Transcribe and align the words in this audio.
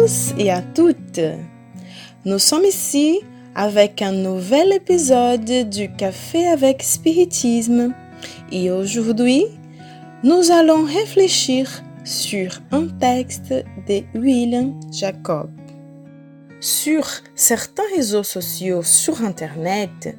tous 0.00 0.32
et 0.38 0.50
à 0.50 0.62
toutes. 0.62 1.20
Nous 2.24 2.38
sommes 2.38 2.64
ici 2.64 3.20
avec 3.54 4.00
un 4.00 4.12
nouvel 4.12 4.72
épisode 4.72 5.68
du 5.68 5.92
Café 5.92 6.46
avec 6.46 6.82
Spiritisme 6.82 7.92
et 8.50 8.70
aujourd'hui, 8.70 9.44
nous 10.24 10.50
allons 10.50 10.84
réfléchir 10.84 11.82
sur 12.02 12.62
un 12.70 12.86
texte 12.86 13.52
de 13.86 14.18
William 14.18 14.72
Jacob. 14.90 15.50
Sur 16.60 17.06
certains 17.34 17.90
réseaux 17.94 18.22
sociaux 18.22 18.82
sur 18.82 19.22
Internet, 19.22 20.16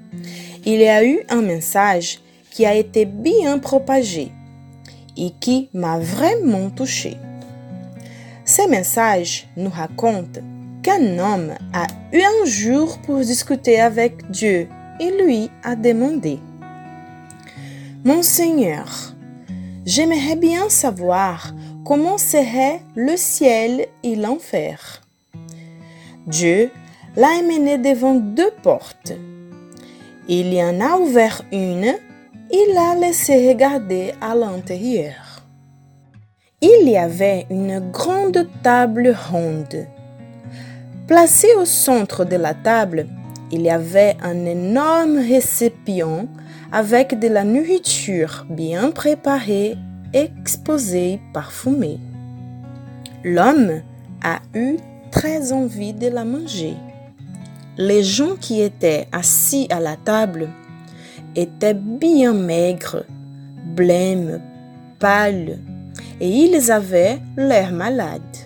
il 0.64 0.80
y 0.80 0.88
a 0.88 1.04
eu 1.04 1.22
un 1.30 1.42
message 1.42 2.20
qui 2.52 2.68
a 2.68 2.76
été 2.76 3.06
bien 3.06 3.58
propagé 3.58 4.32
et 5.18 5.32
qui 5.40 5.70
m'a 5.74 5.98
vraiment 5.98 6.70
touché. 6.70 7.18
Ce 8.54 8.68
message 8.68 9.48
nous 9.56 9.70
raconte 9.70 10.40
qu'un 10.84 11.20
homme 11.20 11.54
a 11.72 11.88
eu 12.12 12.20
un 12.20 12.46
jour 12.46 12.98
pour 12.98 13.20
discuter 13.20 13.80
avec 13.80 14.30
Dieu 14.30 14.68
et 15.00 15.24
lui 15.24 15.50
a 15.64 15.78
demandé 15.78 16.38
Mon 18.04 18.22
Seigneur, 18.22 19.14
j'aimerais 19.86 20.36
bien 20.36 20.68
savoir 20.68 21.54
comment 21.86 22.18
serait 22.18 22.82
le 22.94 23.16
ciel 23.16 23.88
et 24.04 24.18
l'enfer. 24.18 25.02
Dieu 26.28 26.72
l'a 27.16 27.40
amené 27.40 27.78
devant 27.78 28.16
deux 28.16 28.52
portes. 28.64 29.14
Il 30.28 30.54
y 30.54 30.62
en 30.62 30.82
a 30.82 30.98
ouvert 30.98 31.42
une 31.54 31.96
il 32.52 32.74
l'a 32.74 32.96
laissé 32.96 33.48
regarder 33.48 34.12
à 34.20 34.36
l'intérieur. 34.36 35.31
Il 36.64 36.88
y 36.88 36.96
avait 36.96 37.48
une 37.50 37.80
grande 37.92 38.48
table 38.62 39.18
ronde. 39.32 39.88
Placée 41.08 41.56
au 41.60 41.66
centre 41.66 42.24
de 42.24 42.36
la 42.36 42.54
table, 42.54 43.08
il 43.52 43.62
y 43.62 43.72
avait 43.72 44.16
un 44.22 44.46
énorme 44.46 45.18
récipient 45.18 46.28
avec 46.72 47.18
de 47.18 47.28
la 47.30 47.46
nourriture 47.46 48.46
bien 48.48 48.92
préparée, 48.92 49.76
exposée, 50.14 51.20
parfumée. 51.34 52.00
L'homme 53.24 53.82
a 54.24 54.40
eu 54.54 54.78
très 55.10 55.54
envie 55.54 55.94
de 55.94 56.10
la 56.10 56.26
manger. 56.26 56.76
Les 57.80 58.04
gens 58.04 58.36
qui 58.40 58.62
étaient 58.62 59.08
assis 59.12 59.66
à 59.72 59.80
la 59.80 59.96
table 59.96 60.48
étaient 61.36 61.74
bien 61.74 62.34
maigres, 62.34 63.04
blêmes, 63.66 64.40
pâles, 65.00 65.58
et 66.22 66.28
ils 66.28 66.72
avaient 66.72 67.20
l'air 67.36 67.74
malades. 67.74 68.38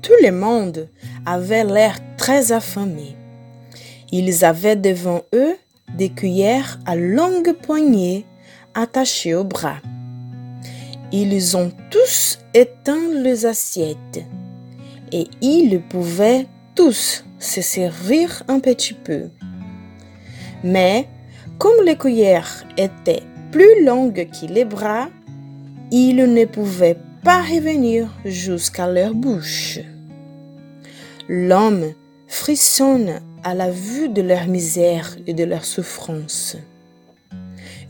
Tout 0.00 0.16
le 0.24 0.32
monde 0.32 0.88
avait 1.26 1.62
l'air 1.62 1.98
très 2.16 2.50
affamé. 2.52 3.14
Ils 4.10 4.44
avaient 4.44 4.76
devant 4.76 5.20
eux 5.34 5.54
des 5.96 6.08
cuillères 6.08 6.80
à 6.86 6.96
longue 6.96 7.52
poignée 7.52 8.24
attachées 8.74 9.34
au 9.34 9.44
bras. 9.44 9.76
Ils 11.12 11.56
ont 11.56 11.70
tous 11.90 12.38
éteint 12.54 13.12
les 13.14 13.44
assiettes 13.44 14.24
et 15.12 15.26
ils 15.42 15.82
pouvaient 15.82 16.46
tous 16.74 17.24
se 17.38 17.60
servir 17.60 18.42
un 18.48 18.58
petit 18.58 18.94
peu. 18.94 19.28
Mais 20.64 21.06
comme 21.58 21.84
les 21.84 21.96
cuillères 21.96 22.64
étaient 22.78 23.22
plus 23.50 23.84
longues 23.84 24.30
que 24.30 24.46
les 24.46 24.64
bras, 24.64 25.08
ils 25.92 26.16
ne 26.16 26.46
pouvaient 26.46 26.96
pas 27.22 27.42
revenir 27.42 28.08
jusqu'à 28.24 28.88
leur 28.88 29.12
bouche. 29.12 29.78
L'homme 31.28 31.92
frissonne 32.26 33.20
à 33.44 33.54
la 33.54 33.70
vue 33.70 34.08
de 34.08 34.22
leur 34.22 34.46
misère 34.46 35.16
et 35.26 35.34
de 35.34 35.44
leur 35.44 35.66
souffrance. 35.66 36.56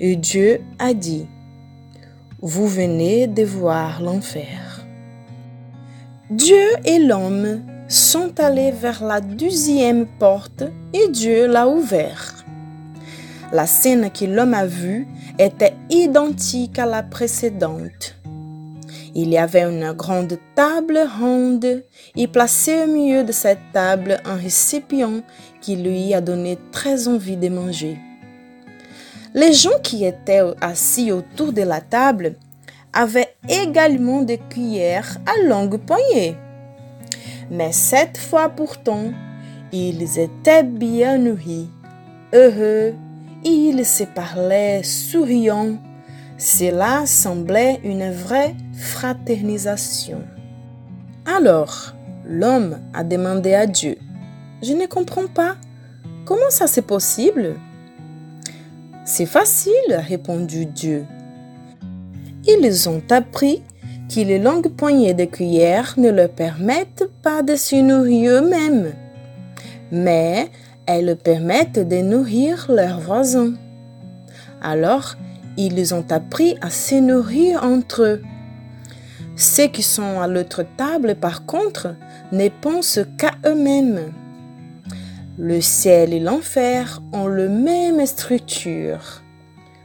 Et 0.00 0.16
Dieu 0.16 0.60
a 0.80 0.94
dit, 0.94 1.26
Vous 2.40 2.66
venez 2.66 3.28
de 3.28 3.44
voir 3.44 4.02
l'enfer. 4.02 4.84
Dieu 6.28 6.64
et 6.84 6.98
l'homme 6.98 7.62
sont 7.86 8.32
allés 8.40 8.72
vers 8.72 9.04
la 9.04 9.20
deuxième 9.20 10.06
porte 10.18 10.64
et 10.92 11.08
Dieu 11.08 11.46
l'a 11.46 11.68
ouverte. 11.68 12.41
La 13.52 13.66
scène 13.66 14.10
que 14.10 14.24
l'homme 14.24 14.54
a 14.54 14.64
vue 14.64 15.06
était 15.38 15.74
identique 15.90 16.78
à 16.78 16.86
la 16.86 17.02
précédente. 17.02 18.16
Il 19.14 19.28
y 19.28 19.36
avait 19.36 19.64
une 19.64 19.92
grande 19.92 20.38
table 20.54 20.98
ronde 21.20 21.84
et 22.16 22.28
placé 22.28 22.84
au 22.84 22.86
milieu 22.86 23.24
de 23.24 23.32
cette 23.32 23.60
table 23.74 24.22
un 24.24 24.36
récipient 24.36 25.20
qui 25.60 25.76
lui 25.76 26.14
a 26.14 26.22
donné 26.22 26.58
très 26.70 27.08
envie 27.08 27.36
de 27.36 27.50
manger. 27.50 27.98
Les 29.34 29.52
gens 29.52 29.78
qui 29.82 30.06
étaient 30.06 30.40
assis 30.62 31.12
autour 31.12 31.52
de 31.52 31.62
la 31.62 31.82
table 31.82 32.36
avaient 32.94 33.34
également 33.50 34.22
des 34.22 34.38
cuillères 34.38 35.18
à 35.26 35.46
longue 35.46 35.76
poignée. 35.76 36.36
Mais 37.50 37.72
cette 37.72 38.16
fois 38.16 38.48
pourtant, 38.48 39.12
ils 39.72 40.18
étaient 40.18 40.62
bien 40.62 41.18
nourris, 41.18 41.68
heureux 42.32 42.94
ils 43.44 43.84
se 43.84 44.04
parlaient 44.04 44.82
souriant. 44.82 45.76
Cela 46.38 47.06
semblait 47.06 47.80
une 47.84 48.10
vraie 48.10 48.54
fraternisation. 48.74 50.22
Alors, 51.24 51.94
l'homme 52.26 52.78
a 52.94 53.04
demandé 53.04 53.54
à 53.54 53.66
Dieu, 53.66 53.96
Je 54.62 54.72
ne 54.72 54.86
comprends 54.86 55.26
pas. 55.26 55.56
Comment 56.24 56.50
ça 56.50 56.66
c'est 56.66 56.82
possible? 56.82 57.56
C'est 59.04 59.26
facile, 59.26 59.72
a 59.92 60.00
répondu 60.00 60.66
Dieu. 60.66 61.04
Ils 62.46 62.88
ont 62.88 63.02
appris 63.10 63.62
que 64.08 64.20
les 64.20 64.38
longues 64.38 64.68
poignées 64.68 65.14
de 65.14 65.24
cuillères 65.24 65.94
ne 65.96 66.10
leur 66.10 66.28
permettent 66.28 67.08
pas 67.22 67.42
de 67.42 67.56
se 67.56 67.76
nourrir 67.76 68.32
eux-mêmes. 68.32 68.92
Mais 69.90 70.50
elles 70.86 71.16
permettent 71.16 71.86
de 71.86 71.96
nourrir 71.96 72.66
leurs 72.68 73.00
voisins. 73.00 73.54
Alors, 74.62 75.16
ils 75.56 75.94
ont 75.94 76.04
appris 76.10 76.56
à 76.60 76.70
se 76.70 76.94
nourrir 76.94 77.62
entre 77.64 78.02
eux. 78.02 78.22
Ceux 79.36 79.66
qui 79.66 79.82
sont 79.82 80.20
à 80.20 80.26
l'autre 80.26 80.64
table, 80.76 81.14
par 81.14 81.46
contre, 81.46 81.94
ne 82.32 82.48
pensent 82.48 83.00
qu'à 83.18 83.32
eux-mêmes. 83.46 84.12
Le 85.38 85.60
ciel 85.60 86.12
et 86.12 86.20
l'enfer 86.20 87.02
ont 87.12 87.26
la 87.26 87.48
même 87.48 88.04
structure. 88.06 89.22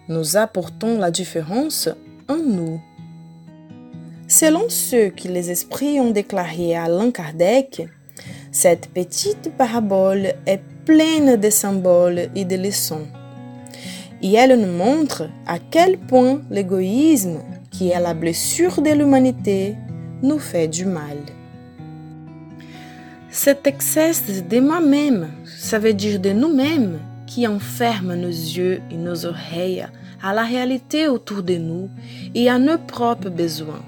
Nous 0.09 0.37
apportons 0.37 0.99
la 0.99 1.11
différence 1.11 1.89
en 2.27 2.37
nous. 2.37 2.81
Selon 4.27 4.67
ce 4.67 5.09
que 5.09 5.29
les 5.29 5.51
esprits 5.51 5.99
ont 5.99 6.11
déclaré 6.11 6.75
à 6.75 6.83
Alain 6.83 7.11
Kardec, 7.11 7.87
cette 8.51 8.89
petite 8.89 9.51
parabole 9.57 10.33
est 10.45 10.61
pleine 10.87 11.35
de 11.35 11.49
symboles 11.49 12.29
et 12.33 12.45
de 12.45 12.55
leçons. 12.55 13.07
Et 14.21 14.35
elle 14.35 14.57
nous 14.57 14.71
montre 14.71 15.27
à 15.45 15.59
quel 15.59 15.97
point 15.97 16.41
l'égoïsme, 16.49 17.39
qui 17.69 17.89
est 17.89 17.99
la 17.99 18.13
blessure 18.13 18.81
de 18.81 18.91
l'humanité, 18.91 19.75
nous 20.23 20.39
fait 20.39 20.69
du 20.69 20.85
mal. 20.85 21.17
Cet 23.29 23.67
excès 23.67 24.13
de 24.49 24.59
moi-même, 24.61 25.27
ça 25.57 25.77
veut 25.77 25.93
dire 25.93 26.21
de 26.21 26.29
nous-mêmes, 26.29 26.99
qui 27.27 27.45
enferme 27.45 28.15
nos 28.15 28.29
yeux 28.29 28.79
et 28.89 28.95
nos 28.95 29.25
oreilles 29.25 29.85
à 30.23 30.33
la 30.33 30.45
réalité 30.45 31.09
autour 31.09 31.43
de 31.43 31.55
nous 31.55 31.89
et 32.33 32.49
à 32.49 32.59
nos 32.59 32.77
propres 32.77 33.29
besoins. 33.29 33.83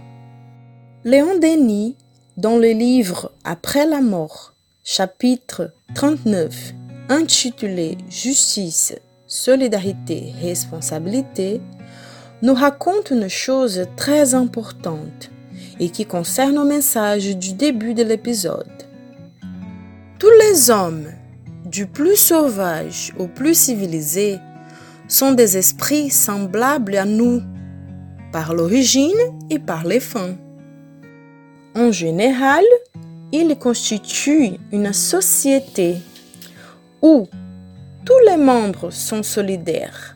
Léon 1.05 1.39
Denis, 1.39 1.95
dans 2.35 2.57
le 2.57 2.71
livre 2.71 3.31
Après 3.45 3.85
la 3.85 4.01
mort, 4.01 4.53
chapitre 4.83 5.71
39, 5.95 6.73
intitulé 7.09 7.97
Justice, 8.09 8.95
solidarité, 9.27 10.33
responsabilité, 10.41 11.59
nous 12.41 12.53
raconte 12.53 13.11
une 13.11 13.27
chose 13.27 13.85
très 13.97 14.33
importante 14.33 15.31
et 15.79 15.89
qui 15.89 16.05
concerne 16.05 16.57
au 16.57 16.63
message 16.63 17.35
du 17.35 17.53
début 17.53 17.93
de 17.93 18.03
l'épisode. 18.03 18.67
Tous 20.19 20.31
les 20.41 20.69
hommes, 20.69 21.07
du 21.65 21.85
plus 21.85 22.15
sauvage 22.15 23.13
au 23.17 23.27
plus 23.27 23.55
civilisé, 23.55 24.37
sont 25.07 25.31
des 25.31 25.57
esprits 25.57 26.09
semblables 26.09 26.95
à 26.95 27.05
nous, 27.05 27.41
par 28.31 28.53
l'origine 28.53 29.17
et 29.49 29.59
par 29.59 29.85
les 29.85 29.99
fins. 29.99 30.35
En 31.75 31.91
général, 31.91 32.63
ils 33.31 33.57
constituent 33.57 34.57
une 34.71 34.93
société 34.93 35.97
où 37.01 37.27
tous 38.05 38.19
les 38.27 38.37
membres 38.37 38.91
sont 38.91 39.23
solidaires, 39.23 40.15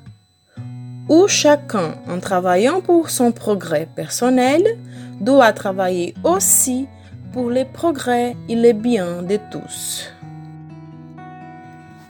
où 1.09 1.27
chacun, 1.27 1.95
en 2.07 2.19
travaillant 2.19 2.81
pour 2.81 3.09
son 3.09 3.31
progrès 3.31 3.87
personnel, 3.95 4.77
doit 5.19 5.53
travailler 5.53 6.13
aussi 6.23 6.87
pour 7.33 7.49
le 7.49 7.65
progrès 7.65 8.35
et 8.47 8.55
le 8.55 8.73
bien 8.73 9.23
de 9.23 9.37
tous. 9.51 10.11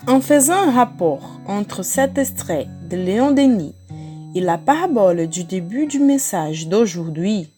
En 0.06 0.20
faisant 0.20 0.68
un 0.68 0.72
rapport 0.72 1.40
entre 1.48 1.84
cet 1.84 2.18
extrait 2.18 2.68
de 2.90 2.98
Léon 2.98 3.32
Denis 3.32 3.74
et 4.36 4.42
la 4.42 4.58
parabole 4.58 5.28
du 5.28 5.46
début 5.46 5.86
du 5.86 6.00
message 6.00 6.68
d'aujourd'hui, 6.68 7.50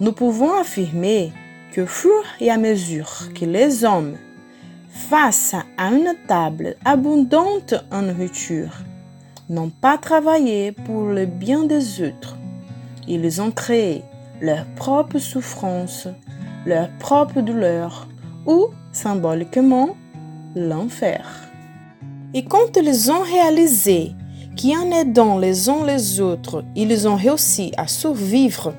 nous 0.00 0.12
pouvons 0.12 0.52
affirmer 0.60 1.32
que 1.72 1.86
fur 1.86 2.22
et 2.40 2.50
à 2.50 2.58
mesure 2.58 3.28
que 3.34 3.46
les 3.46 3.84
hommes, 3.84 4.16
face 5.08 5.54
à 5.54 5.88
une 5.88 6.14
table 6.26 6.76
abondante 6.84 7.74
en 7.90 8.02
nourriture, 8.02 8.72
n'ont 9.48 9.68
pas 9.68 9.98
travaillé 9.98 10.72
pour 10.72 11.06
le 11.06 11.26
bien 11.26 11.64
des 11.64 12.00
autres, 12.02 12.36
ils 13.08 13.42
ont 13.42 13.50
créé 13.50 14.04
leur 14.40 14.64
propre 14.76 15.18
souffrance, 15.18 16.08
leur 16.64 16.88
propre 16.98 17.40
douleur 17.40 18.06
ou, 18.46 18.68
symboliquement, 18.92 19.96
l'enfer. 20.54 21.26
Et 22.32 22.44
quand 22.44 22.76
ils 22.76 23.10
ont 23.10 23.22
réalisé 23.22 24.12
qu'en 24.56 24.90
aidant 24.90 25.38
les 25.38 25.68
uns 25.68 25.84
les 25.84 26.20
autres, 26.20 26.64
ils 26.76 27.08
ont 27.08 27.16
réussi 27.16 27.72
à 27.76 27.86
survivre, 27.88 28.72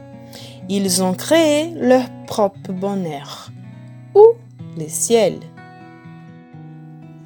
ils 0.70 1.04
ont 1.04 1.14
créé 1.14 1.74
leur 1.76 2.06
propre 2.26 2.72
bonheur, 2.72 3.52
ou 4.16 4.26
le 4.78 4.88
ciel. 4.88 5.36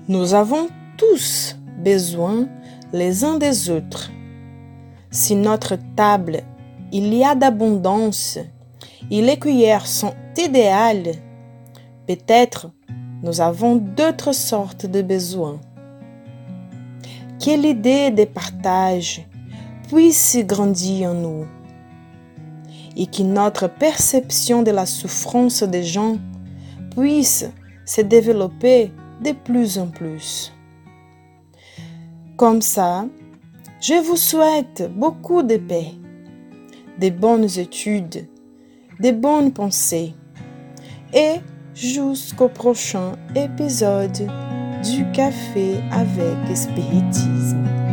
Nous 0.09 0.33
avons 0.33 0.69
tous 0.95 1.57
besoin 1.83 2.47
les 2.93 3.25
uns 3.25 3.37
des 3.37 3.69
autres. 3.69 4.09
Si 5.11 5.35
notre 5.35 5.77
table, 5.97 6.43
il 6.93 7.13
y 7.13 7.25
a 7.25 7.35
d'abondance 7.35 8.39
et 9.11 9.21
les 9.21 9.37
cuillères 9.37 9.85
sont 9.85 10.13
idéales, 10.37 11.11
peut-être 12.07 12.71
nous 13.21 13.41
avons 13.41 13.75
d'autres 13.75 14.31
sortes 14.31 14.85
de 14.85 15.01
besoins 15.01 15.59
que 17.43 17.61
l'idée 17.61 18.09
de 18.09 18.23
partage 18.23 19.27
puisse 19.89 20.37
grandir 20.45 21.09
en 21.09 21.15
nous 21.15 21.47
et 22.95 23.07
que 23.07 23.23
notre 23.23 23.67
perception 23.67 24.63
de 24.63 24.71
la 24.71 24.85
souffrance 24.85 25.63
des 25.63 25.83
gens 25.83 26.17
puisse 26.95 27.45
se 27.85 27.99
développer 27.99 28.93
de 29.23 29.31
plus 29.31 29.77
en 29.77 29.87
plus. 29.87 30.53
Comme 32.35 32.61
ça, 32.61 33.05
je 33.81 33.93
vous 33.93 34.17
souhaite 34.17 34.91
beaucoup 34.95 35.43
de 35.43 35.57
paix, 35.57 35.91
de 36.99 37.09
bonnes 37.09 37.49
études, 37.57 38.27
de 38.99 39.11
bonnes 39.11 39.51
pensées 39.51 40.13
et 41.13 41.35
jusqu'au 41.73 42.49
prochain 42.49 43.13
épisode 43.35 44.29
du 44.83 45.11
café 45.11 45.75
avec 45.91 46.57
spiritisme. 46.57 47.86